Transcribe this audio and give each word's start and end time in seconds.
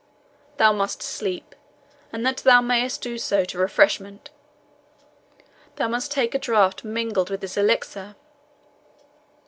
Thou 0.57 0.73
must 0.73 1.03
sleep; 1.03 1.53
and 2.11 2.25
that 2.25 2.37
thou 2.37 2.59
mayest 2.59 3.01
do 3.03 3.19
so 3.19 3.45
to 3.45 3.59
refreshment, 3.59 4.31
thou 5.75 5.87
must 5.87 6.11
take 6.11 6.33
a 6.33 6.39
draught 6.39 6.83
mingled 6.83 7.29
with 7.29 7.41
this 7.41 7.55
elixir." 7.55 8.15